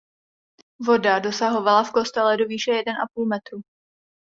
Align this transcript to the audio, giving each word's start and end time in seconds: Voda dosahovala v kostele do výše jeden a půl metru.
Voda 0.85 1.13
dosahovala 1.19 1.83
v 1.83 1.91
kostele 1.91 2.37
do 2.37 2.45
výše 2.45 2.71
jeden 2.71 2.95
a 2.95 3.05
půl 3.13 3.25
metru. 3.25 3.61